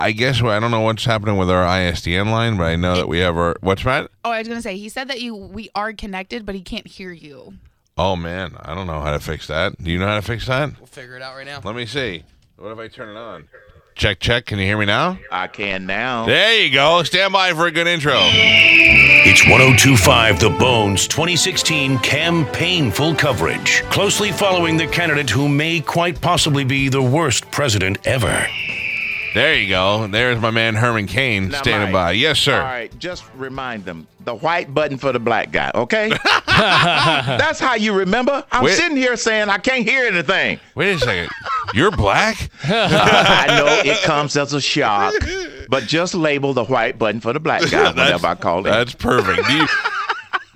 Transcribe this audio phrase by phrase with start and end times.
[0.00, 3.08] I guess I don't know what's happening with our ISDN line, but I know that
[3.08, 4.08] we have our what's that?
[4.24, 6.86] Oh, I was gonna say he said that you we are connected, but he can't
[6.86, 7.54] hear you.
[7.96, 9.82] Oh man, I don't know how to fix that.
[9.82, 10.78] Do you know how to fix that?
[10.78, 11.60] We'll figure it out right now.
[11.64, 12.22] Let me see.
[12.58, 13.48] What if I turn it on?
[13.96, 14.46] Check, check.
[14.46, 15.18] Can you hear me now?
[15.32, 16.26] I can now.
[16.26, 17.02] There you go.
[17.02, 18.14] Stand by for a good intro.
[18.14, 26.20] It's 1025 The Bones 2016 campaign full coverage, closely following the candidate who may quite
[26.20, 28.46] possibly be the worst president ever.
[29.34, 30.06] There you go.
[30.06, 32.12] There's my man Herman Cain Now, standing Mike, by.
[32.12, 32.54] Yes, sir.
[32.54, 36.08] All right, just remind them the white button for the black guy, okay?
[36.46, 38.44] That's how you remember.
[38.50, 38.74] I'm Wait.
[38.76, 40.58] sitting here saying I can't hear anything.
[40.74, 41.30] Wait a second.
[41.74, 42.50] You're black?
[42.64, 45.14] I know it comes as a shock,
[45.68, 48.70] but just label the white button for the black guy whenever I call it.
[48.70, 49.48] That's perfect.
[49.48, 49.66] You,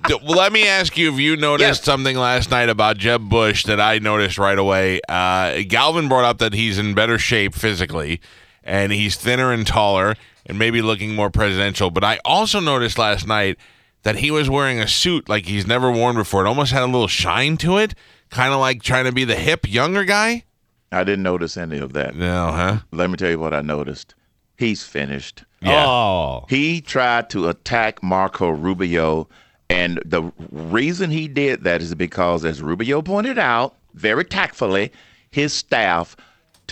[0.09, 1.85] do- well, let me ask you if you noticed Yes.
[1.85, 5.01] something last night about Jeb Bush that I noticed right away.
[5.09, 8.21] Uh, Galvin brought up that he's in better shape physically,
[8.65, 10.15] and he's thinner and taller,
[10.47, 11.91] and maybe looking more presidential.
[11.91, 13.59] But I also noticed last night
[14.03, 16.45] that he was wearing a suit like he's never worn before.
[16.45, 17.95] It almost had a little shine to it,
[18.31, 20.45] kind of like trying to be the hip younger guy.
[20.91, 22.15] I didn't notice any of that.
[22.15, 22.81] No, huh?
[22.91, 24.15] Let me tell you what I noticed.
[24.57, 25.45] He's finished.
[25.61, 25.87] Yeah.
[25.87, 26.45] Oh.
[26.49, 29.29] He tried to attack Marco Rubio,
[29.71, 34.93] and the reason he did that is because, as Rubio pointed out very tactfully,
[35.31, 36.17] his staff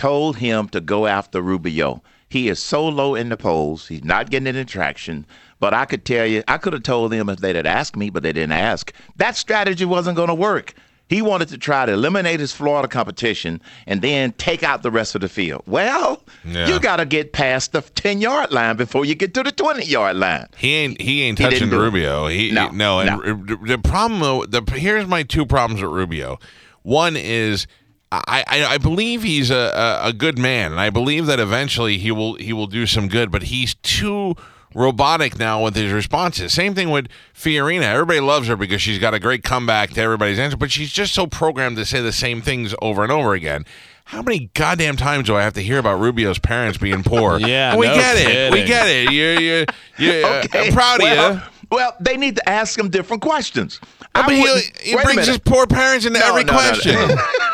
[0.01, 2.01] told him to go after Rubio.
[2.27, 5.25] He is so low in the polls, he's not getting any traction.
[5.59, 8.09] But I could tell you, I could have told them if they'd had asked me,
[8.09, 8.91] but they didn't ask.
[9.17, 10.73] That strategy wasn't going to work.
[11.07, 15.13] He wanted to try to eliminate his Florida competition and then take out the rest
[15.13, 15.61] of the field.
[15.67, 16.67] Well, Yeah.
[16.67, 19.85] you got to get past the 10 yard line before you get to the 20
[19.85, 20.47] yard line.
[20.57, 21.69] He ain't he ain't He touching.
[21.69, 22.27] Rubio.
[22.27, 23.17] He No, no, and no.
[23.17, 26.39] r- the problem though, the here's my two problems with Rubio.
[26.83, 27.67] One is
[28.11, 29.55] I, I, I believe he's a,
[30.03, 33.07] a, a good man, and I believe that eventually he will he will do some
[33.07, 33.31] good.
[33.31, 34.35] But he's too
[34.73, 36.53] robotic now with his responses.
[36.53, 37.83] Same thing with Fiorina.
[37.83, 41.13] Everybody loves her because she's got a great comeback to everybody's answer, but she's just
[41.13, 43.65] so programmed to say the same things over and over again.
[44.05, 47.39] How many goddamn times do I have to hear about Rubio's parents being poor?
[47.47, 48.51] Yeah, we no get it.
[48.51, 49.11] We get it.
[49.11, 49.65] You're, you're,
[49.97, 50.67] you're Okay.
[50.67, 51.41] I'm proud well, of you.
[51.71, 53.79] Well, they need to ask him different questions.
[54.13, 56.69] I But he, he brings his poor parents into No, every no, no, no.
[56.71, 57.17] question.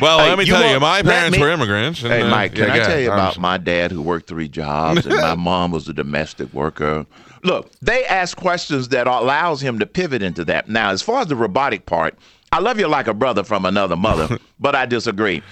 [0.00, 2.02] well, Hey, let me you tell you, my parents me- were immigrants.
[2.02, 4.00] and, Hey, uh, Mike, can yeah, I go tell you about I'm- my dad who
[4.02, 7.06] worked three jobs and my mom was a domestic worker?
[7.44, 10.68] Look, they ask questions that allows him to pivot into that.
[10.68, 12.16] Now, as far as the robotic part,
[12.52, 15.42] I love you like a brother from another mother, but I disagree.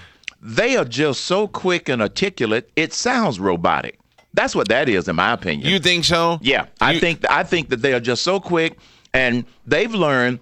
[0.42, 3.98] They are just so quick and articulate, it sounds robotic.
[4.32, 5.68] That's what that is, in my opinion.
[5.68, 6.38] You think so?
[6.40, 8.78] Yeah, I think I think that they are just so quick,
[9.12, 10.38] and they've learned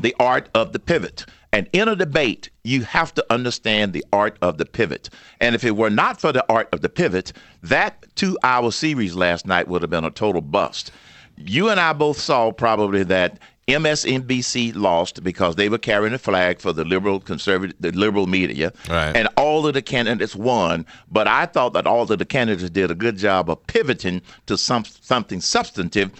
[0.00, 1.26] the art of the pivot.
[1.52, 5.08] And in a debate, you have to understand the art of the pivot.
[5.40, 9.46] And if it were not for the art of the pivot, that two-hour series last
[9.46, 10.90] night would have been a total bust.
[11.36, 16.60] You and I both saw probably that MSNBC lost because they were carrying a flag
[16.60, 19.16] for the liberal conservative, the liberal media, Right.
[19.16, 20.86] and all of the candidates won.
[21.10, 24.56] But I thought that all of the candidates did a good job of pivoting to
[24.56, 26.10] some something substantive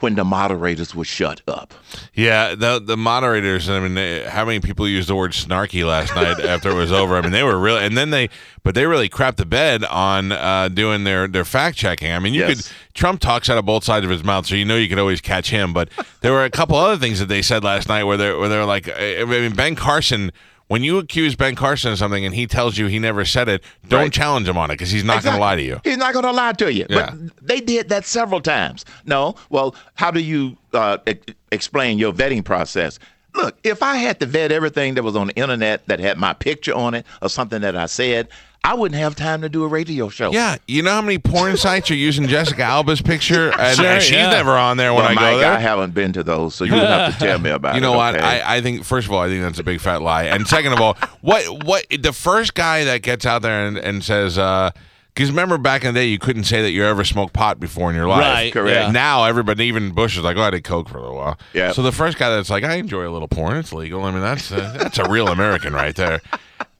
[0.00, 1.72] when the moderators would shut up.
[2.12, 3.68] Yeah, the the moderators.
[3.70, 6.92] I mean, they, how many people used the word snarky last night after it was
[6.92, 7.16] over?
[7.16, 8.28] I mean, they were really, and then they,
[8.62, 12.12] but they really crapped the bed on uh, doing their their fact checking.
[12.12, 12.68] I mean, you Yes.
[12.68, 14.98] could Trump talks out of both sides of his mouth, so you know you could
[14.98, 15.72] always catch him.
[15.72, 15.88] But
[16.20, 18.64] there were a couple other things that they said last night where they where they're
[18.66, 20.30] like, I mean, Ben Carson.
[20.68, 23.62] When you accuse Ben Carson of something and he tells you he never said it,
[23.88, 24.12] don't Right.
[24.12, 25.80] challenge him on it because he's not going to lie to you.
[25.84, 26.86] He's not going to lie to you.
[26.90, 27.10] Yeah.
[27.12, 28.84] But they did that several times.
[29.04, 31.14] No, well, how do you uh, e-
[31.52, 32.98] explain your vetting process?
[33.36, 36.32] Look, if I had to vet everything that was on the internet that had my
[36.32, 38.28] picture on it or something that I said,
[38.66, 40.32] I wouldn't have time to do a radio show.
[40.32, 44.10] Yeah, you know how many porn sites are using Jessica Alba's picture, and Sure, she's
[44.12, 44.30] yeah.
[44.30, 45.52] never on there when Well, I Mike, go there.
[45.52, 47.78] I haven't been to those, so you don't have to tell me about it.
[47.78, 47.90] You it.
[47.90, 48.16] know what?
[48.16, 48.24] okay?
[48.24, 50.24] I, I think first of all, I think that's a big fat lie.
[50.24, 54.02] And second of all, what what the first guy that gets out there and, and
[54.02, 54.70] says, uh,
[55.14, 57.88] because remember back in the day, you couldn't say that you ever smoked pot before
[57.88, 58.20] in your life.
[58.20, 58.76] Right, Correct.
[58.88, 58.90] yeah.
[58.90, 61.38] Now everybody, even Bush is like, oh, I did coke for a little while.
[61.54, 61.72] Yeah.
[61.72, 63.56] So the first guy that's like, I enjoy a little porn.
[63.56, 64.04] It's legal.
[64.04, 66.20] I mean, that's a, that's a real American right there.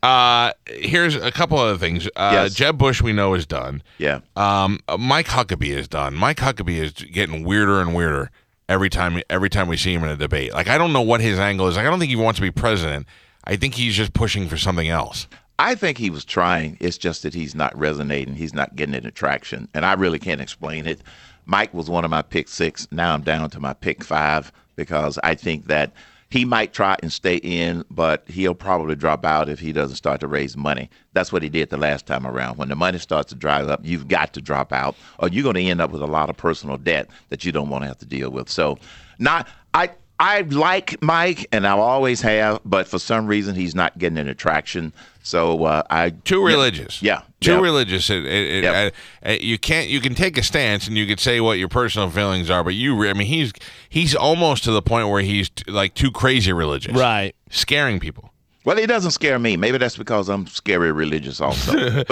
[0.02, 2.06] Uh, here's a couple other things.
[2.16, 2.54] Uh, Yes.
[2.54, 3.82] Jeb Bush, we know is done.
[3.98, 4.20] yeah.
[4.36, 6.14] Um, uh, Mike Huckabee is done.
[6.14, 8.30] Mike Huckabee is getting weirder and weirder
[8.68, 10.52] every time every time we see him in a debate.
[10.52, 11.76] Like I don't know what his angle is.
[11.76, 13.06] Like I don't think he wants to be president.
[13.44, 15.26] I think he's just pushing for something else.
[15.58, 16.76] I think he was trying.
[16.80, 18.34] It's just that he's not resonating.
[18.34, 21.00] He's not getting any traction, and I really can't explain it.
[21.46, 22.86] Mike was one of my pick six.
[22.90, 25.92] Now I'm down to my pick five because I think that
[26.36, 30.20] he might try and stay in, but he'll probably drop out if he doesn't start
[30.20, 30.90] to raise money.
[31.14, 32.58] That's what he did the last time around.
[32.58, 35.54] When the money starts to dry up, you've got to drop out, or you're going
[35.54, 37.98] to end up with a lot of personal debt that you don't want to have
[37.98, 38.50] to deal with.
[38.50, 38.78] So,
[39.18, 39.90] not I.
[40.18, 44.28] I like Mike, and I always have, but for some reason he's not getting an
[44.28, 44.92] attraction.
[45.22, 47.02] So uh, I Too religious.
[47.02, 47.60] Yeah, Too yeah.
[47.60, 48.08] religious.
[48.08, 48.94] It, it, it, Yep.
[49.26, 49.88] uh, you can't.
[49.88, 52.74] You can take a stance and you can say what your personal feelings are, but
[52.74, 53.06] you.
[53.08, 53.52] I mean, he's
[53.88, 57.34] he's almost to the point where he's t- like too crazy religious, Right.
[57.50, 58.30] Scaring people.
[58.64, 59.56] Well, he doesn't scare me.
[59.56, 61.72] Maybe that's because I'm scary religious also.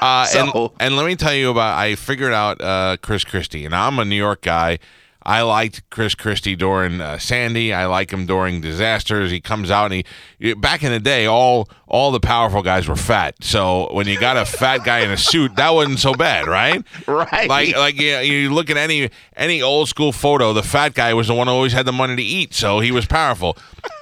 [0.00, 1.78] Uh, So- and, and let me tell you about.
[1.78, 4.78] I figured out uh, Chris Christie, and I'm a New York guy.
[5.24, 7.72] I liked Chris Christie during uh, Sandy.
[7.72, 9.30] I like him during disasters.
[9.30, 10.04] He comes out and
[10.40, 10.54] he.
[10.54, 13.36] Back in the day, all all the powerful guys were fat.
[13.42, 16.82] So when you got a fat guy in a suit, that wasn't so bad, right?
[17.06, 17.48] Right.
[17.48, 21.28] Like like you, you look at any any old school photo, the fat guy was
[21.28, 23.56] the one who always had the money to eat, so he was powerful.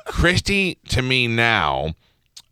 [0.07, 1.95] Christie to me now.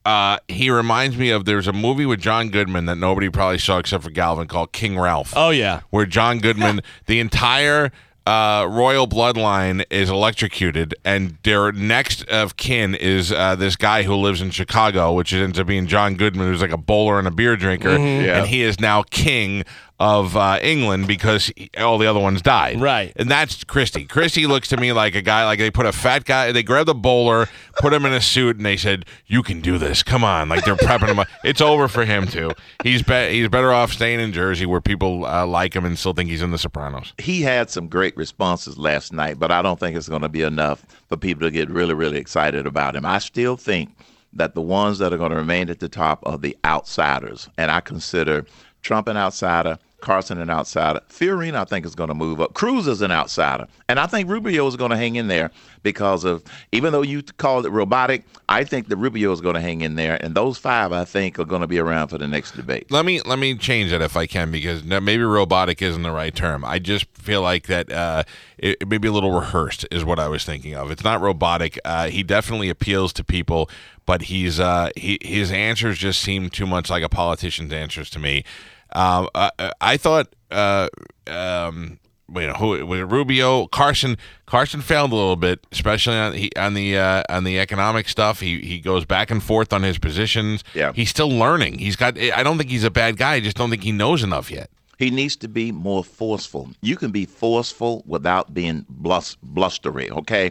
[0.04, 3.76] Uh, he reminds me of there's a movie with John Goodman that nobody probably saw
[3.76, 5.34] except for Galvin called King Ralph.
[5.36, 5.80] Oh yeah.
[5.90, 7.92] Where John Goodman, the entire
[8.28, 14.14] uh, royal bloodline is electrocuted, and their next of kin is uh, this guy who
[14.14, 17.30] lives in Chicago, which ends up being John Goodman, who's like a bowler and a
[17.30, 18.38] beer drinker, Yeah.
[18.38, 19.64] and he is now king
[20.00, 22.80] of uh, England because he- all the other ones died.
[22.80, 23.12] Right.
[23.16, 24.04] And that's Christie.
[24.04, 26.88] Christie looks to me like a guy, like they put a fat guy, they grabbed
[26.88, 27.48] a bowler,
[27.78, 30.04] put him in a suit, and they said, You can do this.
[30.04, 30.48] Come on.
[30.48, 31.18] Like they're prepping him.
[31.18, 31.26] up.
[31.42, 32.52] It's over for him, too.
[32.84, 36.12] He's, be- he's better off staying in Jersey where people uh, like him and still
[36.12, 37.12] think he's in The Sopranos.
[37.18, 40.42] he had some great responses last night, but I don't think it's going to be
[40.42, 43.04] enough for people to get really, really excited about him.
[43.04, 43.90] I still think
[44.32, 47.70] that the ones that are going to remain at the top are the outsiders, and
[47.70, 48.44] I consider
[48.82, 49.78] Trump an outsider.
[50.00, 51.00] Carson an outsider.
[51.08, 52.54] Fiorina, I think, is going to move up.
[52.54, 53.66] Cruz is an outsider.
[53.88, 55.50] And I think Rubio is going to hang in there
[55.82, 56.42] because of,
[56.72, 59.96] even though you called it robotic, I think that Rubio is going to hang in
[59.96, 60.22] there.
[60.22, 62.90] And those five, I think, are going to be around for the next debate.
[62.90, 66.34] Let me let me change that if I can because maybe robotic isn't the right
[66.34, 66.64] term.
[66.64, 68.22] I just feel like that uh,
[68.56, 70.90] it, it may be a little rehearsed is what I was thinking of.
[70.90, 71.78] It's not robotic.
[71.84, 73.68] Uh, he definitely appeals to people,
[74.06, 78.18] but he's uh, he, his answers just seem too much like a politician's answers to
[78.18, 78.44] me.
[78.92, 80.34] Um, I, I thought.
[80.50, 80.88] Uh,
[81.26, 81.98] um,
[82.34, 83.66] you know, who Rubio?
[83.68, 84.18] Carson.
[84.44, 88.40] Carson failed a little bit, especially on he, on the uh, on the economic stuff.
[88.40, 90.62] He he goes back and forth on his positions.
[90.74, 90.92] Yeah.
[90.92, 91.78] he's still learning.
[91.78, 92.18] He's got.
[92.18, 93.34] I don't think he's a bad guy.
[93.34, 94.70] I just don't think he knows enough yet.
[94.98, 96.70] He needs to be more forceful.
[96.82, 100.50] You can be forceful without being blus- blustery, okay?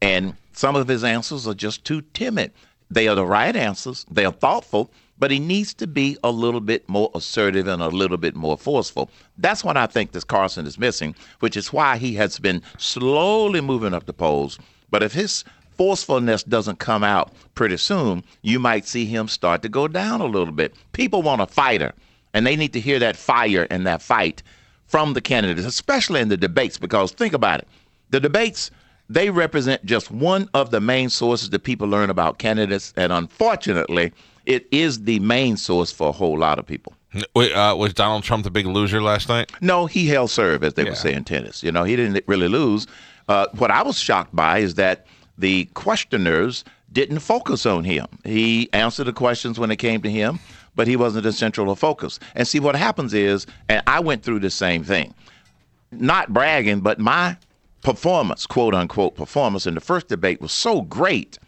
[0.00, 2.52] And some of his answers are just too timid.
[2.90, 6.60] They are the right answers, they are thoughtful, but he needs to be a little
[6.60, 9.10] bit more assertive and a little bit more forceful.
[9.38, 13.60] That's what I think this Carson is missing, which is why he has been slowly
[13.60, 14.58] moving up the polls.
[14.90, 15.44] But if his
[15.76, 20.26] forcefulness doesn't come out pretty soon, you might see him start to go down a
[20.26, 20.74] little bit.
[20.92, 21.92] People want a fighter,
[22.34, 24.42] and they need to hear that fire and that fight
[24.86, 27.68] from the candidates, especially in the debates, because think about it.
[28.10, 28.70] The debates,
[29.08, 34.12] they represent just one of the main sources that people learn about candidates, and unfortunately,
[34.48, 36.94] it is the main source for a whole lot of people.
[37.36, 39.52] Wait, uh, was Donald Trump the big loser last night?
[39.60, 40.88] No, he held serve, as they Yeah.
[40.90, 41.62] would say in tennis.
[41.62, 42.86] You know, he didn't really lose.
[43.28, 45.06] Uh, what I was shocked by is that
[45.36, 48.06] the questioners didn't focus on him.
[48.24, 50.38] He answered the questions when it came to him,
[50.74, 52.18] but he wasn't the central of focus.
[52.34, 55.12] And see, what happens is, and I went through the same thing,
[55.92, 57.36] not bragging, but my
[57.82, 61.38] performance, quote unquote, performance in the first debate was so great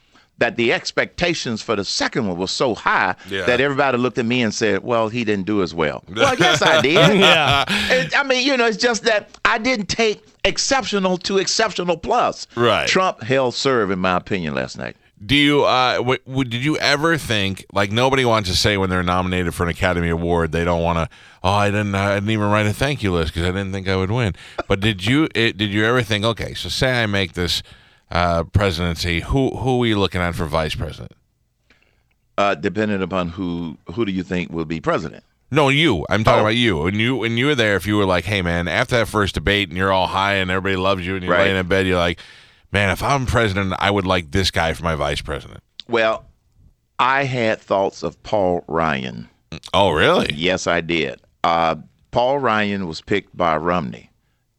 [0.40, 3.46] that the expectations for the second one was so high Yeah.
[3.46, 6.60] that everybody looked at me and said, "Well, he didn't do as well." well, yes,
[6.60, 6.94] I did.
[7.20, 7.64] Yeah.
[7.68, 12.46] It- I mean, you know, it's just that I didn't take exceptional to exceptional plus.
[12.56, 12.88] Right.
[12.88, 14.96] Trump held serve, in my opinion, last night.
[15.24, 15.64] Do you?
[15.64, 19.54] Uh, w- w- did you ever think like nobody wants to say when they're nominated
[19.54, 21.14] for an Academy Award they don't want to?
[21.44, 21.94] Oh, I didn't.
[21.94, 24.34] I didn't even write a thank you list because I didn't think I would win.
[24.66, 25.28] But did you?
[25.34, 26.24] It, did you ever think?
[26.24, 27.62] Okay, so say I make this
[28.10, 29.20] uh, presidency.
[29.20, 31.12] Who who are you looking at for vice president?
[32.38, 35.24] Uh, depending upon who who do you think will be president?
[35.52, 36.06] No, you.
[36.08, 36.42] I'm talking Oh.
[36.42, 36.78] about you.
[36.78, 39.34] When you when you were there, if you were like, hey man, after that first
[39.34, 41.44] debate and you're all high and everybody loves you and you're Right.
[41.44, 42.20] laying in bed, you're like,
[42.72, 45.60] man, if I'm president, I would like this guy for my vice president.
[45.88, 46.24] Well,
[46.98, 49.28] I had thoughts of Paul Ryan.
[49.74, 50.32] Oh, really?
[50.34, 51.20] Yes, I did.
[51.42, 51.76] Uh,
[52.12, 54.09] Paul Ryan was picked by Romney,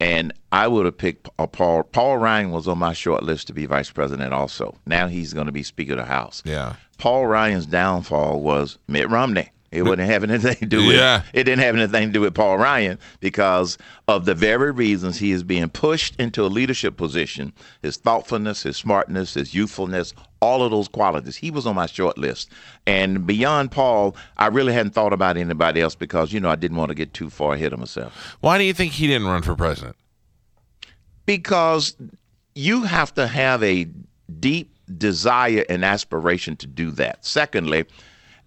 [0.01, 1.83] and I would have picked Paul.
[1.83, 4.33] Paul Ryan was on my short list to be vice president.
[4.33, 6.41] Also, now he's going to be Speaker of the House.
[6.43, 6.75] Yeah.
[6.97, 9.49] Paul Ryan's downfall was Mitt Romney.
[9.71, 11.21] It wouldn't have anything to do with Yeah.
[11.33, 13.77] it didn't have anything to do with Paul Ryan because
[14.07, 17.53] of the very reasons he is being pushed into a leadership position.
[17.81, 21.35] His thoughtfulness, his smartness, his youthfulness, all of those qualities.
[21.35, 22.49] He was on my short list.
[22.87, 26.77] And beyond Paul, I really hadn't thought about anybody else because, you know, I didn't
[26.77, 28.35] want to get too far ahead of myself.
[28.41, 29.95] Why do you think he didn't run for president?
[31.25, 31.95] because
[32.55, 33.87] you have to have a
[34.39, 37.25] deep desire and aspiration to do that.
[37.25, 37.85] Secondly,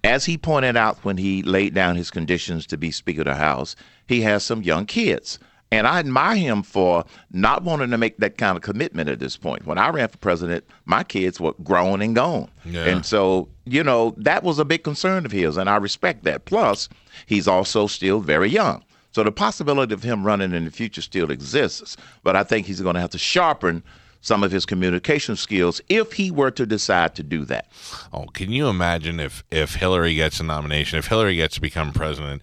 [0.02, 3.34] as he pointed out when he laid down his conditions to be Speaker of the
[3.34, 3.74] House,
[4.06, 5.38] he has some young kids.
[5.74, 9.36] And I admire him for not wanting to make that kind of commitment at this
[9.36, 9.66] point.
[9.66, 12.48] When I ran for president, my kids were grown and gone.
[12.64, 12.84] Yeah.
[12.84, 16.44] And so, you know, that was a big concern of his, and I respect that.
[16.44, 16.88] Plus,
[17.26, 18.84] he's also still very young.
[19.10, 22.80] So the possibility of him running in the future still exists, but I think he's
[22.80, 23.82] going to have to sharpen
[24.20, 27.66] some of his communication skills if he were to decide to do that.
[28.12, 31.92] Oh, can you imagine if if Hillary gets a nomination, if Hillary gets to become
[31.92, 32.42] president,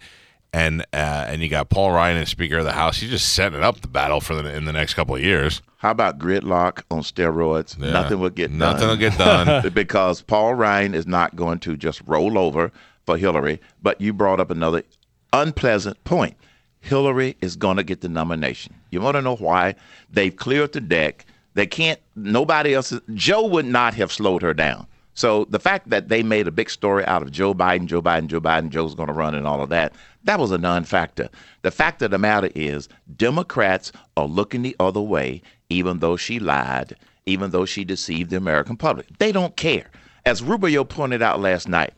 [0.52, 3.62] and uh, and you got Paul Ryan as Speaker of the House, he's just setting
[3.62, 5.62] up the battle for the in the next couple of years.
[5.78, 7.78] How about gridlock on steroids?
[7.78, 7.90] Yeah.
[7.92, 8.88] Nothing will get Nothing done.
[8.88, 9.72] will get done.
[9.74, 12.70] because Paul Ryan is not going to just roll over
[13.04, 13.60] for Hillary.
[13.82, 14.84] But you brought up another
[15.32, 16.36] unpleasant point.
[16.80, 18.74] Hillary is going to get the nomination.
[18.90, 19.74] You want to know why?
[20.10, 21.24] They've cleared the deck.
[21.54, 22.00] They can't.
[22.16, 22.92] Nobody else.
[23.14, 24.86] Joe would not have slowed her down.
[25.14, 28.28] So the fact that they made a big story out of Joe Biden, Joe Biden,
[28.28, 29.92] Joe Biden, Joe's going to run, and all of that,
[30.24, 31.28] that was a non-factor.
[31.62, 36.38] The fact of the matter is, Democrats are looking the other way, even though she
[36.38, 39.06] lied, even though she deceived the American public.
[39.18, 39.90] They don't care.
[40.24, 41.92] As Rubio pointed out last night,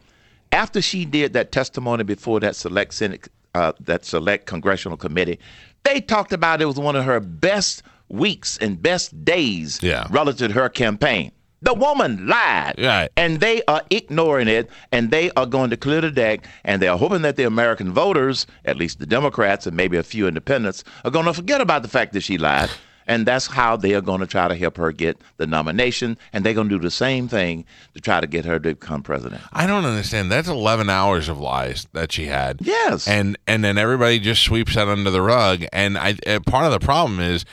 [0.50, 5.38] after she did that testimony before that select Senate, uh, that select congressional committee,
[5.85, 10.06] they talked about it was one of her best weeks and best days Yeah.
[10.11, 11.30] relative to her campaign.
[11.64, 13.09] The woman lied, Right.
[13.16, 16.88] and they are ignoring it, and they are going to clear the deck, and they
[16.88, 20.85] are hoping that the American voters, at least the Democrats and maybe a few independents,
[21.04, 22.71] are going to forget about the fact that she lied.
[23.06, 26.16] And that's how they are going to try to help her get the nomination.
[26.33, 29.02] And they're going to do the same thing to try to get her to become
[29.02, 29.42] president.
[29.52, 30.33] I don't understand.
[30.33, 32.61] That's 11 hours of lies that she had.
[32.62, 33.06] Yes.
[33.06, 35.64] And and then everybody just sweeps that under the rug.
[35.71, 37.44] And I uh, part of the problem is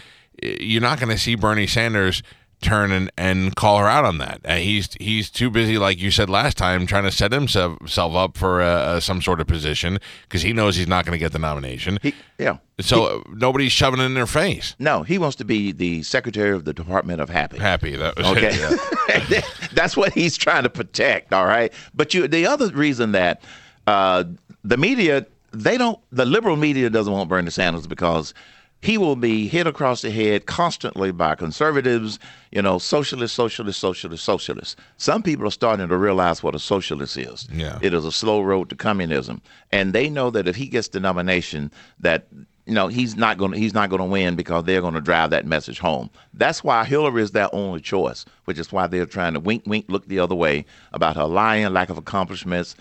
[0.42, 2.24] uh, you're not going to see Bernie Sanders
[2.62, 4.42] turn and, and call her out on that.
[4.46, 8.14] Uh, he's he's too busy, like you said last time, trying to set himself self
[8.14, 11.20] up for uh, uh, some sort of position because he knows he's not going to
[11.20, 12.00] get the nomination.
[12.02, 12.58] He, yeah.
[12.80, 14.76] so uh, nobody's shoving it in their face.
[14.80, 17.58] No, he wants to be the secretary of the Department of Happy.
[17.58, 19.42] Happy that was Okay, yeah.
[19.74, 21.34] that's what he's trying to protect.
[21.34, 23.42] All right, but you, the other reason that
[23.88, 24.24] uh,
[24.64, 28.34] the media, they don't, the liberal media doesn't want Bernie Sanders because
[28.82, 32.20] he will be hit across the head constantly by conservatives.
[32.52, 34.80] You know, socialist, socialist, socialist, socialist.
[34.98, 37.48] Some people are starting to realize what a socialist is.
[37.52, 37.80] Yeah.
[37.82, 41.00] it is a slow road to communism, and they know that if he gets the
[41.00, 42.28] nomination, that
[42.66, 45.02] you know he's not going to he's not going to win because they're going to
[45.02, 46.10] drive that message home.
[46.34, 49.86] That's why Hillary is their only choice, which is why they're trying to wink wink
[49.90, 52.76] look the other way about her lying, lack of accomplishments.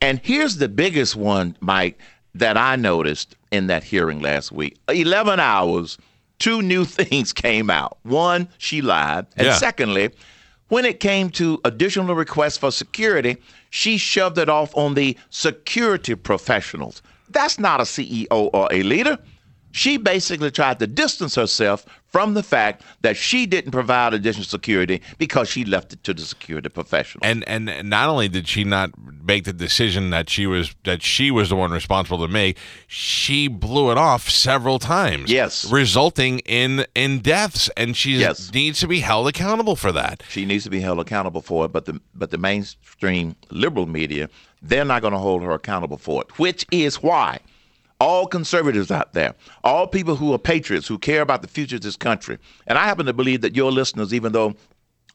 [0.00, 1.98] And here's the biggest one, Mike,
[2.38, 4.76] that I noticed in that hearing last week.
[4.88, 5.98] 11 hours,
[6.38, 7.98] two new things came out.
[8.02, 9.56] One, she lied, and Yeah.
[9.56, 10.10] secondly,
[10.68, 13.36] when it came to additional requests for security,
[13.70, 17.02] she shoved it off on the security professionals.
[17.30, 19.18] That's not a CEO or a leader.
[19.76, 25.02] She basically tried to distance herself from the fact that she didn't provide additional security
[25.18, 27.20] because she left it to the security professionals.
[27.30, 28.90] and and not only did she not
[29.22, 32.56] make the decision that she was that she was the one responsible to make,
[32.86, 35.30] she blew it off several times.
[35.30, 35.70] Yes.
[35.70, 38.50] resulting in in deaths, and she Yes.
[38.54, 40.22] needs to be held accountable for that.
[40.30, 44.30] She needs to be held accountable for it, but the but the mainstream liberal media,
[44.62, 47.40] they're not going to hold her accountable for it, which is why
[48.00, 49.34] all conservatives out there,
[49.64, 52.84] all people who are patriots, who care about the future of this country, and I
[52.84, 54.54] happen to believe that your listeners, even though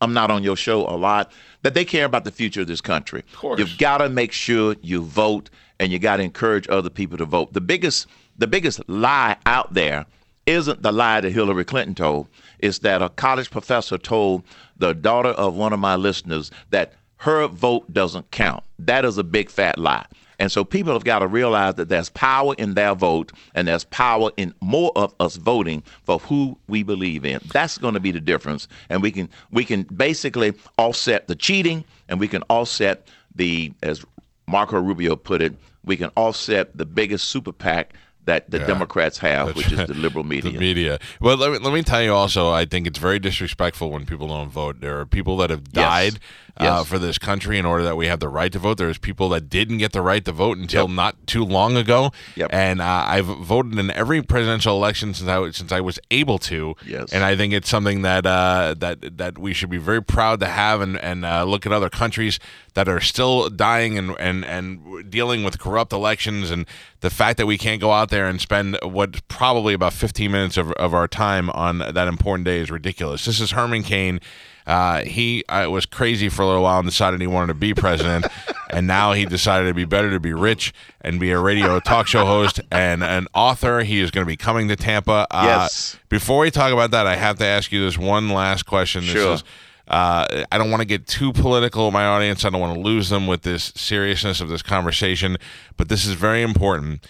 [0.01, 2.81] I'm not on your show a lot, that they care about the future of this
[2.81, 3.23] country.
[3.33, 3.59] Of course.
[3.59, 7.25] You've got to make sure you vote and you got to encourage other people to
[7.25, 7.53] vote.
[7.53, 8.07] The biggest
[8.37, 10.05] the biggest lie out there
[10.47, 12.27] isn't the lie that Hillary Clinton told.
[12.59, 14.43] It's that a college professor told
[14.77, 18.63] the daughter of one of my listeners that her vote doesn't count.
[18.79, 20.05] That is a big fat lie.
[20.41, 23.83] And so people have got to realize that there's power in their vote and there's
[23.83, 27.39] power in more of us voting for who we believe in.
[27.53, 28.67] That's going to be the difference.
[28.89, 34.03] And we can we can basically offset the cheating and we can offset the as
[34.47, 35.53] Marco Rubio put it,
[35.85, 37.93] we can offset the biggest super PAC
[38.25, 38.67] that the Yeah.
[38.67, 40.51] Democrats have, That's which is the liberal media.
[40.51, 40.99] the media.
[41.19, 44.27] Well, let me, let me tell you also, I think it's very disrespectful when people
[44.27, 44.79] don't vote.
[44.81, 46.19] There are people that have died
[46.57, 46.87] uh, Yes.
[46.87, 48.77] for this country in order that we have the right to vote.
[48.77, 52.11] There's people that didn't get the right to vote until not too long ago.
[52.35, 52.49] Yep.
[52.51, 56.37] And uh, I've voted in every presidential election since I was, since I was able
[56.39, 56.75] to.
[56.85, 57.13] Yes.
[57.13, 60.45] And I think it's something that uh, that that we should be very proud to
[60.47, 62.37] have and and uh, look at other countries
[62.73, 66.65] that are still dying and and and dealing with corrupt elections and
[66.99, 70.57] the fact that we can't go out there and spend what probably about 15 minutes
[70.57, 73.25] of, of our time on that important day is ridiculous.
[73.25, 74.21] This is Herman Cain.
[74.67, 77.73] Uh, he uh, was crazy for a little while and decided he wanted to be
[77.73, 78.27] president,
[78.69, 82.05] and now he decided it'd be better to be rich and be a radio talk
[82.05, 83.81] show host and an author.
[83.81, 85.25] He is going to be coming to Tampa.
[85.31, 85.97] Uh, Yes.
[86.09, 89.01] Before we talk about that, I have to ask you this one last question.
[89.01, 89.33] This Sure.
[89.33, 89.43] is
[89.87, 92.45] uh, I don't want to get too political with my audience.
[92.45, 95.35] I don't want to lose them with this seriousness of this conversation,
[95.75, 97.05] but this is very important.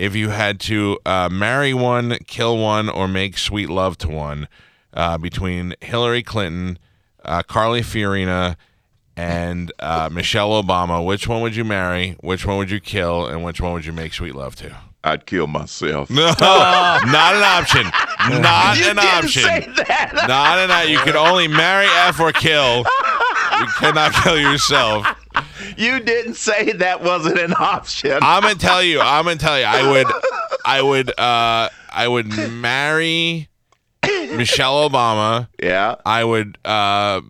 [0.00, 4.48] If you had to uh, marry one, kill one, or make sweet love to one
[4.94, 6.78] uh, between Hillary Clinton,
[7.22, 8.56] uh, Carly Fiorina,
[9.14, 12.16] and uh, Michelle Obama, which one would you marry?
[12.20, 13.26] Which one would you kill?
[13.26, 14.74] And which one would you make sweet love to?
[15.04, 16.08] I'd kill myself.
[16.08, 17.84] No, not an option.
[18.40, 19.42] Not you an didn't option.
[19.42, 20.24] say that.
[20.26, 20.92] Not an option.
[20.92, 22.78] You can only marry, F, or kill.
[22.78, 25.06] You cannot kill yourself.
[25.76, 28.18] You didn't say that wasn't an option.
[28.22, 29.00] I'm gonna tell you.
[29.00, 29.64] I'm gonna tell you.
[29.64, 30.06] I would.
[30.64, 31.10] I would.
[31.18, 33.48] Uh, I would marry
[34.04, 35.48] Michelle Obama.
[35.62, 35.96] yeah.
[36.04, 36.58] I would.
[36.64, 37.20] Uh,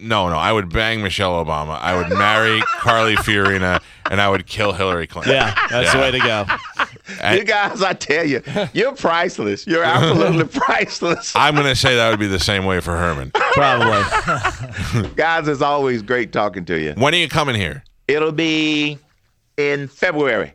[0.00, 0.36] no, no.
[0.36, 1.78] I would bang Michelle Obama.
[1.80, 3.80] I would marry Carly Fiorina,
[4.10, 5.32] and I would kill Hillary Clinton.
[5.34, 6.46] Yeah, that's the way to go.
[7.20, 8.40] And- you guys, I tell you,
[8.72, 9.66] you're priceless.
[9.66, 11.32] You're absolutely priceless.
[11.34, 13.32] I'm gonna say that would be the same way for Herman.
[13.58, 15.10] Probably.
[15.16, 16.92] Guys, it's always great talking to you.
[16.96, 17.82] When are you coming here?
[18.06, 18.98] It'll be
[19.56, 20.54] in February.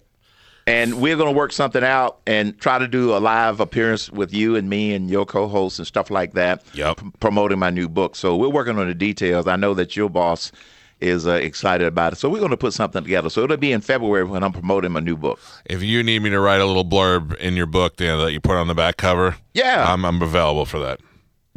[0.65, 4.33] And we're going to work something out and try to do a live appearance with
[4.33, 6.63] you and me and your co hosts and stuff like that.
[6.74, 6.98] Yep.
[6.98, 8.15] p- promoting my new book.
[8.15, 9.45] So we're working on the details.
[9.45, 10.53] I know that your boss
[11.01, 12.15] is uh, excited about it.
[12.15, 13.29] So we're going to put something together.
[13.29, 15.38] So it'll be in February when I'm promoting my new book.
[15.65, 18.31] If you need me to write a little blurb in your book you know, that
[18.31, 19.91] you put on the back cover, Yeah.
[19.91, 21.01] I'm, I'm available for that.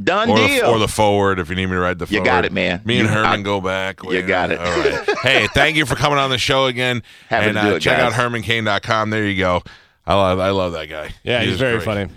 [0.02, 0.48] Done Or deal.
[0.66, 2.18] the, or the forward if you need me to write the forward.
[2.20, 2.82] You got it, man.
[2.84, 4.02] Me and You- Herman I- go back.
[4.04, 4.58] You got it.
[4.60, 5.18] All right.
[5.22, 7.02] hey, thank you for coming on the show again.
[7.30, 9.08] Happy and to do uh, it, check out hermancain.com.
[9.10, 9.62] There you go.
[10.06, 11.10] I love I love that guy.
[11.24, 11.84] Yeah, He he's very great.
[11.84, 12.10] funny.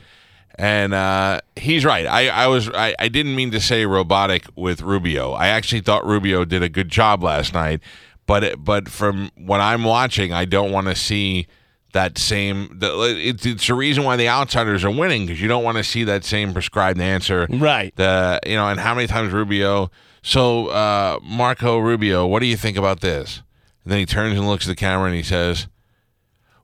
[0.55, 2.05] And uh, he's right.
[2.05, 5.32] I, I was I, I didn't mean to say robotic with Rubio.
[5.32, 7.80] I actually thought Rubio did a good job last night,
[8.25, 11.47] but it, but from what I'm watching, I don't want to see
[11.93, 12.78] that same.
[12.80, 15.84] The, it's, it's the reason why the outsiders are winning because you don't want to
[15.84, 17.47] see that same prescribed answer.
[17.49, 17.95] Right.
[17.95, 19.89] The you know, and how many times Rubio?
[20.21, 23.41] So uh, Marco Rubio, what do you think about this?
[23.84, 25.67] And then he turns and looks at the camera and he says.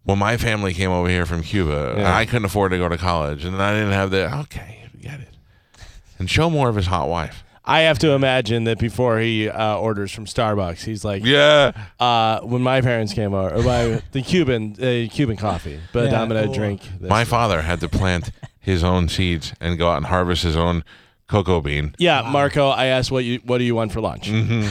[0.08, 1.94] Well, my family came over here from Cuba.
[1.94, 2.16] and Yeah.
[2.16, 4.32] I couldn't afford to go to college, and I didn't have the.
[4.42, 5.30] Okay, get it.
[6.20, 7.44] And show more of his hot wife.
[7.67, 11.71] I have to imagine that before he uh, orders from Starbucks, he's like, Yeah.
[11.99, 16.21] uh, when my parents came over, or my, the Cuban uh, Cuban coffee, but Yeah,
[16.21, 16.54] I'm gonna cool.
[16.54, 16.82] drink.
[16.99, 17.10] This.
[17.10, 20.84] My father had to plant his own seeds and go out and harvest his own
[21.28, 21.95] cocoa bean.
[21.97, 22.69] yeah, Marco.
[22.69, 24.30] I asked what you what do you want for lunch?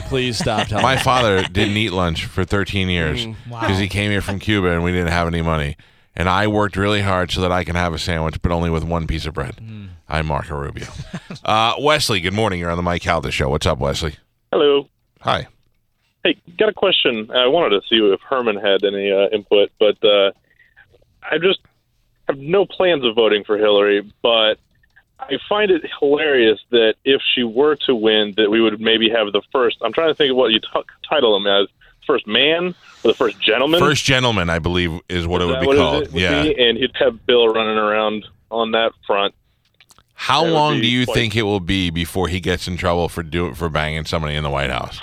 [0.09, 1.01] Please stop telling My me.
[1.03, 4.93] father didn't eat lunch for 13 years because he came here from Cuba and we
[4.93, 5.77] didn't have any money.
[6.17, 8.85] And I worked really hard so that I can have a sandwich, but only with
[8.85, 9.57] one piece of bread.
[10.09, 10.87] I'm Marco Rubio.
[11.45, 12.61] uh, Wesley, good morning.
[12.61, 13.49] You're on the Mike Calta show.
[13.49, 14.17] What's up, Wesley?
[14.53, 14.89] Hello.
[15.21, 15.49] Hi.
[16.23, 17.31] Hey, got a question.
[17.31, 20.33] I wanted to see if Herman had any uh, input, but uh,
[21.23, 21.61] I just
[22.29, 24.11] have no plans of voting for Hillary.
[24.23, 24.59] But
[25.19, 29.33] I find it hilarious that if she were to win, that we would maybe have
[29.33, 29.79] the first.
[29.83, 31.69] I'm trying to think of what you t- title him as:
[32.07, 33.81] first man or the first gentleman.
[33.81, 36.03] First gentleman, I believe, is what it would be what called.
[36.05, 36.43] It would yeah.
[36.43, 36.59] be?
[36.59, 39.35] and he'd have Bill running around on that front.
[40.15, 43.23] How long do you quite- think it will be before he gets in trouble for
[43.23, 45.01] do for banging somebody in the White House?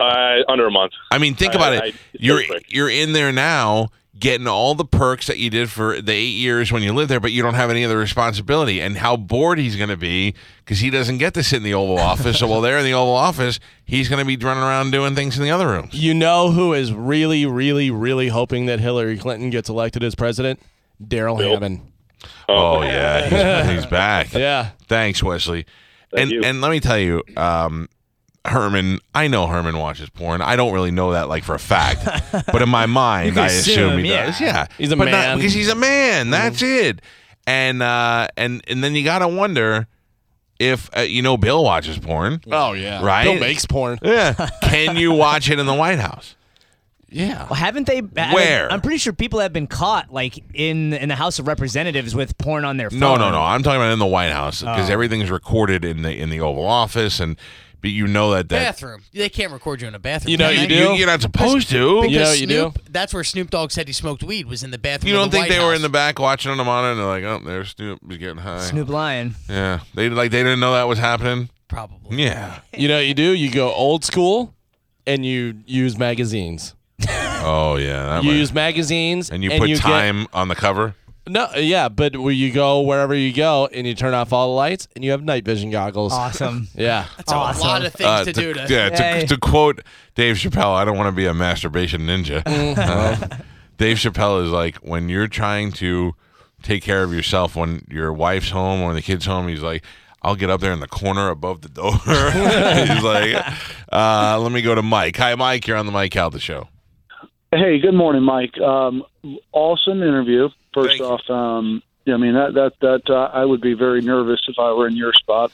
[0.00, 0.92] Uh, under a month.
[1.12, 1.94] I mean, think about I- it.
[2.12, 6.00] it's You're so you're in there now, getting all the perks that you did for
[6.00, 8.80] the eight years when you lived there, but you don't have any other responsibility.
[8.80, 10.34] And how bored he's going to be
[10.64, 12.40] because he doesn't get to sit in the Oval Office.
[12.40, 15.38] so while they're in the Oval Office, he's going to be running around doing things
[15.38, 15.94] in the other rooms.
[15.94, 20.60] You know who is really, really, really hoping that Hillary Clinton gets elected as president?
[21.06, 21.52] Darrell Bill.
[21.54, 21.91] Hammond.
[22.48, 24.32] Oh yeah, he's, he's back.
[24.34, 24.70] Yeah.
[24.88, 25.66] Thanks, Wesley.
[26.16, 26.42] and you.
[26.42, 27.88] and let me tell you, um,
[28.44, 28.98] Herman.
[29.14, 30.42] I know Herman watches porn.
[30.42, 32.04] I don't really know that like for a fact,
[32.52, 34.26] but in my mind, I assume assume, he yeah.
[34.26, 34.40] does.
[34.40, 35.36] Yeah, He's a but man.
[35.38, 36.30] because he's a man.
[36.30, 37.00] That's it.
[37.46, 39.86] And uh, and and then you gotta wonder
[40.58, 42.40] if uh, you know Bill watches porn.
[42.50, 43.04] Oh yeah.
[43.04, 43.24] Right?
[43.24, 43.98] Bill makes porn.
[44.02, 46.36] Yeah, can you watch it in the White House?
[47.12, 47.44] Yeah.
[47.44, 48.02] Well, haven't they?
[48.16, 48.70] I- Where?
[48.72, 52.36] I'm pretty sure people have been caught, like in in the House of Representatives, with
[52.38, 53.00] porn on their phone.
[53.00, 53.40] No, no, no.
[53.40, 54.92] I'm talking about in the White House because Oh.
[54.92, 57.36] everything's recorded in the in the Oval Office, and
[57.80, 59.02] but you know that that bathroom.
[59.12, 60.30] They can't record you in a bathroom.
[60.30, 60.66] You know you they?
[60.68, 60.92] do?
[60.94, 62.02] You, are not supposed to.
[62.02, 62.72] Because You know what you do?
[62.90, 64.46] That's where Snoop Dogg said he smoked weed.
[64.46, 65.08] Was in the bathroom.
[65.08, 67.00] You don't the think White they were in the back watching on the monitor and
[67.00, 67.98] they're like, oh, there's Snoop.
[68.08, 68.60] He's getting high.
[68.60, 69.34] Snoop Lion.
[69.48, 69.80] Yeah.
[69.94, 71.48] They like they didn't know that was happening.
[71.66, 72.22] Probably.
[72.22, 72.60] Yeah.
[72.76, 73.32] You know what you do?
[73.34, 74.54] You go old school,
[75.06, 76.74] and you use magazines.
[77.44, 78.06] Oh yeah.
[78.06, 80.94] That You might- use magazines, and you put get- time on the cover.
[81.28, 84.54] no, yeah, but where you go wherever you go, and you turn off all the
[84.54, 86.12] lights, and you have night vision goggles.
[86.12, 86.68] Awesome.
[86.74, 87.06] Yeah.
[87.16, 87.62] That's Awesome.
[87.66, 88.66] a lot of things Uh, to do to.
[88.68, 88.88] yeah,
[89.20, 89.82] to, to quote
[90.14, 92.42] Dave Chappelle, I don't want to be a masturbation ninja.
[92.78, 93.38] Uh,
[93.78, 96.14] Dave Chappelle is like, when you're trying to
[96.62, 99.82] take care of yourself when your wife's home or the kid's home, he's like,
[100.22, 101.92] I'll get up there in the corner above the door.
[102.04, 103.44] he's like,
[103.92, 105.16] uh, let me go to Mike.
[105.16, 105.66] Hi, Mike.
[105.66, 106.68] You're on the Mike Calta show.
[107.54, 108.58] Hey, good morning, Mike.
[108.60, 109.04] Um,
[109.52, 110.48] awesome interview.
[110.72, 114.40] First Thank off, um, I mean that that that uh, I would be very nervous
[114.48, 115.52] if I were in your spot.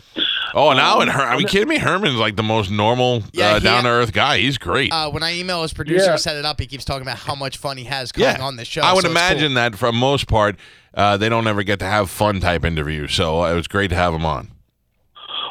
[0.54, 1.78] Oh, now and Um, Her- I mean, kidding me?
[1.78, 4.38] Herman's like the most normal, Yeah, uh, he- down to earth guy.
[4.38, 4.92] He's great.
[4.92, 6.10] Uh, when I email his producer Yeah.
[6.12, 8.54] and set it up, he keeps talking about how much fun he has coming on
[8.56, 8.82] this show.
[8.82, 9.30] I would so it's cool.
[9.30, 10.54] imagine that for most part,
[10.94, 13.12] uh, they don't ever get to have fun type interviews.
[13.12, 14.48] So uh, it was great to have him on.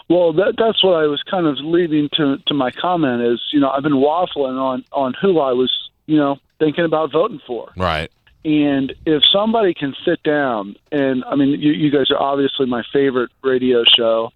[0.10, 3.60] Well, that that's what I was kind of leading to to my comment is you
[3.60, 5.70] know I've been waffling on on who I was
[6.08, 7.72] you know thinking about voting for.
[7.78, 8.12] Right.
[8.46, 12.82] And if somebody can sit down, and I mean, you, you guys are obviously my
[12.94, 14.32] favorite radio show.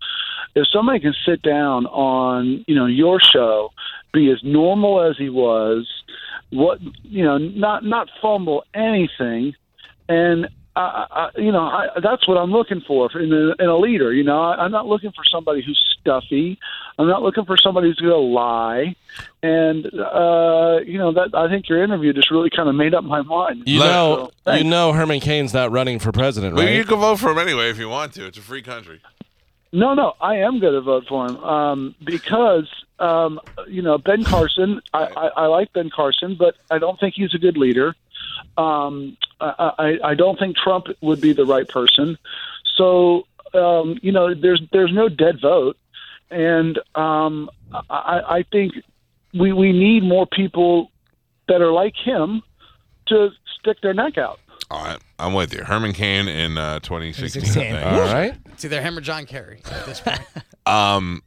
[0.54, 3.72] If somebody can sit down on, you know, your show,
[4.12, 5.88] be as normal as he was,
[6.50, 9.56] what, you know, not not fumble anything,
[10.10, 13.78] and I, I, you know, I, that's what I'm looking for in a, in a
[13.78, 14.14] leader.
[14.14, 16.58] You know, I, I'm not looking for somebody who's stuffy.
[16.98, 18.96] I'm not looking for somebody who's going to lie.
[19.44, 23.04] And uh, you know, that I think your interview just really kind of made up
[23.04, 23.64] my mind.
[23.66, 26.60] You know, So, you know, Herman Cain's not running for president, right?
[26.60, 26.76] Well, right?
[26.76, 28.26] you can vote for him anyway if you want to.
[28.26, 29.02] It's a free country.
[29.74, 32.68] No, no, I am going to vote for him um, because
[33.00, 34.82] um, you know Ben Carson.
[34.94, 37.96] I, I, I like Ben Carson, but I don't think he's a good leader.
[38.58, 42.17] Um, I, I, I don't think Trump would be the right person.
[42.75, 45.77] So um, you know, there's there's no dead vote,
[46.30, 47.49] and um,
[47.89, 48.73] I, I think
[49.34, 50.91] we we need more people
[51.47, 52.41] that are like him
[53.08, 54.39] to stick their neck out.
[54.69, 55.63] All right, I'm with you.
[55.63, 57.41] Herman Cain in uh, 2016.
[57.41, 57.75] 2016.
[57.75, 58.36] All right.
[58.54, 60.21] It's either him or John Kerry at this point.
[60.65, 61.23] Um,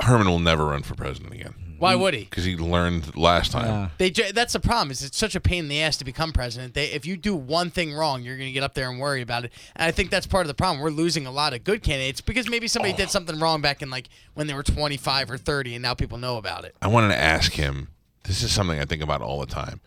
[0.00, 2.24] Herman will never run for president again Why would he?
[2.24, 3.90] because he learned last time.
[3.98, 4.90] They ju- that's the problem.
[4.90, 6.74] Is it's such a pain in the ass to become president.
[6.74, 9.22] They if you do one thing wrong, you're going to get up there and worry
[9.22, 9.52] about it.
[9.76, 10.82] And I think that's part of the problem.
[10.82, 13.90] We're losing a lot of good candidates because maybe somebody did something wrong back in
[13.90, 16.76] like when they were 25 or 30, and now people know about it.
[16.82, 17.88] I wanted to ask him.
[18.24, 19.80] This is something I think about all the time.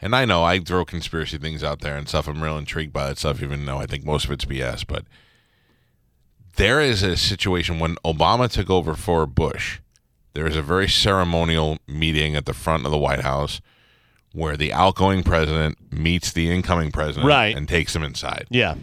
[0.00, 2.26] And I know I throw conspiracy things out there and stuff.
[2.26, 4.84] I'm real intrigued by that stuff, even though I think most of it's BS.
[4.86, 5.04] But
[6.56, 9.80] there is a situation when Obama took over for Bush.
[10.34, 13.60] There is a very ceremonial meeting at the front of the White House
[14.32, 17.56] where the outgoing president meets the incoming president Right.
[17.56, 18.46] and takes him inside.
[18.50, 18.74] Yeah.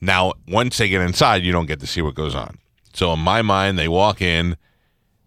[0.00, 2.58] Now, once they get inside, you don't get to see what goes on.
[2.92, 4.56] So, in my mind, they walk in,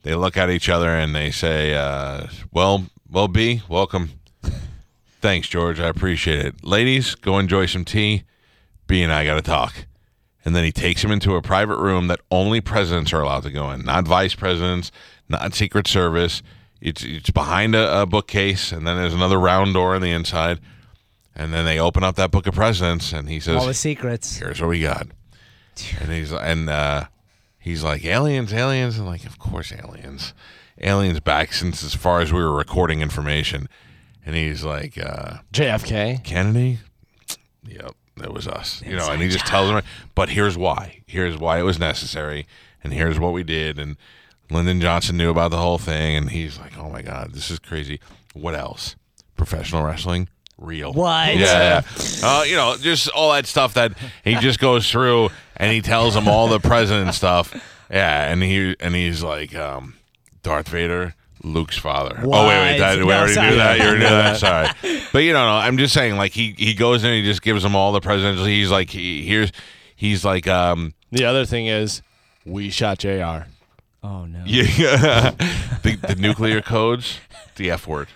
[0.04, 4.12] they look at each other, and they say, uh, "Well, well, B, welcome.
[5.22, 5.80] Thanks, George.
[5.80, 6.64] I appreciate it.
[6.64, 8.24] Ladies, go enjoy some tea.
[8.86, 9.74] B and I got to talk."
[10.46, 13.52] And then he takes him into a private room that only presidents are allowed to
[13.52, 14.92] go in, not vice presidents,
[15.28, 16.44] not Secret Service.
[16.80, 20.60] It's it's behind a, a bookcase, and then there's another round door on the inside.
[21.36, 24.38] And then they open up that book of presidents, and he says, All the secrets.
[24.38, 25.08] here's what we got.
[26.00, 27.06] And he's and uh,
[27.60, 30.34] he's like aliens, aliens, and like of course aliens,
[30.80, 33.68] aliens back since as far as we were recording information.
[34.26, 36.24] And he's like uh, JFK.
[36.24, 36.80] Kennedy,
[37.68, 39.10] yep, that was us, you know.
[39.10, 39.82] And he just tells him,
[40.14, 41.02] but here's why.
[41.06, 42.48] Here's why it was necessary,
[42.84, 43.78] and here's what we did.
[43.80, 43.98] And
[44.50, 47.60] Lyndon Johnson knew about the whole thing, and he's like, oh my god, this is
[47.60, 48.00] crazy.
[48.34, 48.96] What else?
[49.36, 50.30] Professional wrestling.
[50.58, 50.94] Real.
[50.94, 51.36] What?
[51.36, 51.82] Yeah.
[52.24, 53.92] Uh, you know, just all that stuff that
[54.24, 57.54] he just goes through and he tells them all the president stuff.
[57.90, 59.96] Yeah, and he and he's like, um,
[60.44, 61.14] Darth Vader,
[61.46, 62.20] Luke's father.
[62.24, 63.52] Oh wait, wait, that, we already sorry.
[63.52, 63.78] knew that.
[63.78, 64.38] You already knew that.
[64.82, 65.58] Sorry, but you don't know.
[65.58, 68.02] I'm just saying, like he he goes in and he just gives them all the
[68.02, 68.46] presidential.
[68.46, 69.52] He's like, he, here's,
[69.96, 72.02] he's like, um, The other thing is,
[72.46, 73.46] we shot JR.
[74.04, 74.42] Oh no.
[74.46, 75.32] yeah,
[75.84, 77.20] the, the nuclear codes,
[77.56, 78.08] the F word.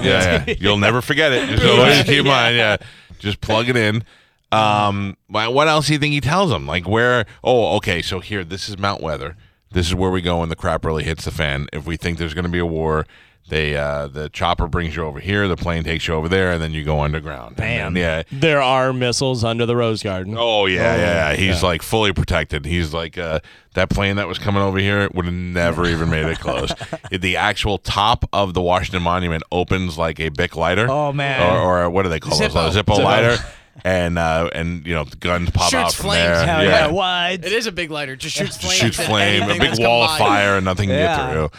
[0.00, 0.54] Yeah, yeah.
[0.58, 1.48] you'll never forget it.
[1.48, 2.56] Just always keep in mind.
[2.56, 2.76] Yeah,
[3.18, 4.04] just plug it in.
[4.52, 6.66] Um, what else do you think he tells them?
[6.66, 7.24] Like where?
[7.42, 8.02] Oh, okay.
[8.02, 9.36] So here, this is Mount Weather.
[9.74, 11.66] This is where we go when the crap really hits the fan.
[11.72, 13.06] If we think there's going to be a war,
[13.46, 16.62] They uh, the chopper brings you over here, the plane takes you over there, and
[16.62, 17.60] then you go underground.
[17.60, 18.22] And then, yeah.
[18.32, 20.34] There are missiles under the Rose Garden.
[20.38, 21.36] Oh yeah, yeah, yeah.
[21.36, 21.68] He's yeah.
[21.68, 22.64] like fully protected.
[22.64, 23.40] He's like uh,
[23.74, 26.72] that plane that was coming over here would have never even made it close.
[27.10, 30.86] The actual top of the Washington Monument opens like a Bic lighter.
[30.88, 31.42] Oh, man.
[31.42, 32.50] Or, or what do they call those?
[32.52, 32.68] Zippo.
[32.68, 33.04] A Zippo, Zippo.
[33.04, 33.36] lighter.
[33.82, 36.38] And uh, and you know the guns pop Shoots out from flames.
[36.38, 36.46] there.
[36.46, 37.32] Hell yeah, what?
[37.44, 38.14] It is a big lighter.
[38.14, 38.76] Just shoots flames.
[38.76, 41.50] shoots flame, a big wall come of fire, and nothing can get through.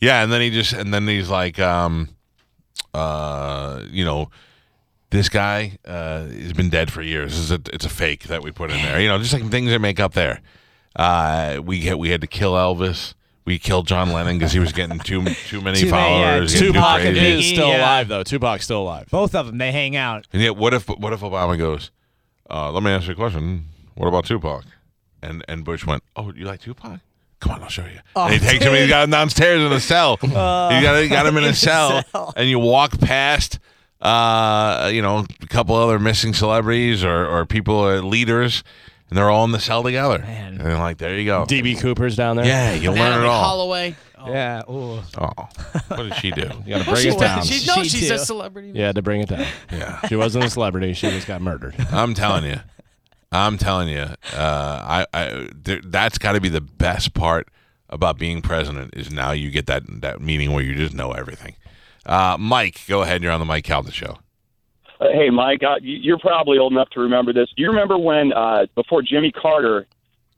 [0.00, 2.08] Yeah, and then he just and then he's like, um,
[2.92, 4.30] uh, you know,
[5.10, 7.32] this guy uh, has been dead for years.
[7.32, 9.00] This is a, it's a fake that we put in there.
[9.00, 10.40] You know, just like things they make up there.
[10.96, 13.14] Uh, we had, we had to kill Elvis.
[13.44, 15.90] We killed John Lennon because he was getting too too many Too many, yeah,
[16.36, 16.54] followers.
[16.58, 17.18] Tupac crazy.
[17.18, 17.80] is still Yeah.
[17.80, 18.22] alive though.
[18.22, 19.08] Tupac's still alive.
[19.10, 20.26] Both of them, they hang out.
[20.32, 21.90] And yet, what if what if Obama goes?
[22.48, 23.64] Uh, let me ask you a question.
[23.94, 24.64] What about Tupac?
[25.22, 27.00] And and Bush went, Oh, you like Tupac?
[27.40, 27.98] Come on, I'll show you.
[28.14, 28.72] and he takes him.
[28.74, 30.18] He's got him downstairs in a cell.
[30.22, 32.04] you got got him in a cell,
[32.36, 33.58] and you walk past.
[34.00, 38.64] Uh, you know, a couple other missing celebrities or, or people, uh, leaders,
[39.12, 40.20] and they're all in the cell together.
[40.20, 40.52] Man.
[40.54, 41.44] And they're like, there you go.
[41.44, 42.46] DB Cooper's down there.
[42.46, 43.42] yeah, you learn Natalee it all.
[43.44, 43.96] Holloway.
[44.26, 44.62] Yeah.
[44.70, 45.00] Ooh.
[45.18, 45.48] Oh,
[45.88, 46.48] what did she do?
[46.64, 47.44] You got to bring it down.
[47.44, 48.14] She's, no, She she's too.
[48.14, 48.70] a celebrity.
[48.70, 49.44] You had to bring it down.
[49.70, 50.00] Yeah.
[50.08, 50.94] She wasn't a celebrity.
[50.94, 51.74] She just got murdered.
[51.92, 52.56] I'm telling you,
[53.30, 57.48] I'm telling you, uh, I, I there, that's got to be the best part
[57.90, 61.54] about being president is now you get that that meeting where you just know everything.
[62.06, 63.22] Uh, Mike, go ahead.
[63.22, 64.20] You're on the Mike Calta show.
[65.02, 67.48] Uh, hey, Mike, uh, you- you're probably old enough to remember this.
[67.56, 69.86] You remember when, uh, before Jimmy Carter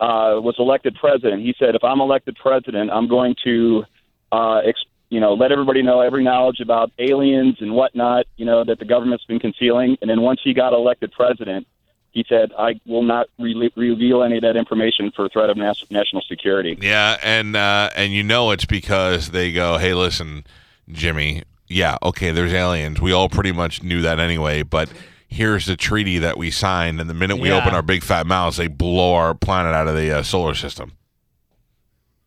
[0.01, 3.85] uh, was elected president, he said, "If I'm elected president, I'm going to,
[4.33, 8.65] uh, ex- you know, let everybody know every knowledge about aliens and whatnot, you know,
[8.65, 11.67] that the government's been concealing." And then once he got elected president,
[12.11, 15.85] he said, "I will not re- reveal any of that information for threat of nas-
[15.91, 20.45] national security." Yeah, and uh, and you know it's because they go, hey, listen,
[20.91, 21.45] Jimmy.
[21.75, 23.01] Yeah, okay, there's aliens.
[23.01, 24.89] We all pretty much knew that anyway, but.
[25.27, 27.57] Here's the treaty that we signed, and the minute we Yeah.
[27.57, 30.93] open our big fat mouths, they blow our planet out of the uh, solar system.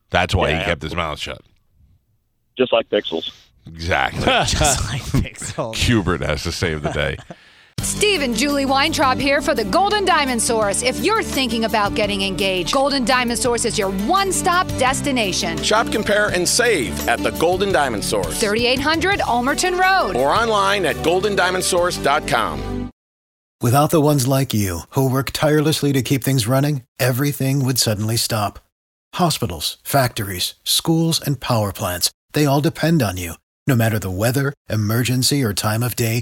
[0.10, 1.40] That's why he kept his mouth shut.
[2.58, 3.32] Just like Pixels.
[3.66, 4.24] Exactly.
[4.48, 5.76] Just like pixels.
[5.76, 7.16] Hubert has to save the day.
[7.82, 10.84] Steve and Julie Weintraub here for the Golden Diamond Source.
[10.84, 15.62] If you're thinking about getting engaged, Golden Diamond Source is your one stop destination.
[15.64, 20.16] Shop, compare, and save at the Golden Diamond Source 3800 Almerton Road.
[20.16, 22.90] or online at goldendiamondsource.com.
[23.62, 28.18] Without the ones like you, who work tirelessly to keep things running, everything would suddenly
[28.18, 28.60] stop.
[29.16, 33.34] Hospitals, factories, schools, and power plants, they all depend on you.
[33.66, 36.22] No matter the weather, emergency, or time of day,